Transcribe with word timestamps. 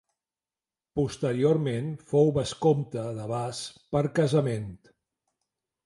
Posteriorment 0.99 1.91
fou 2.13 2.33
vescomte 2.39 3.07
de 3.21 3.29
Bas 3.35 3.63
per 3.95 4.05
casament. 4.21 4.71